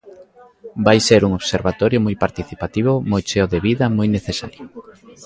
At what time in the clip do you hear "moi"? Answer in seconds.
2.05-2.15, 3.11-3.21, 3.97-4.07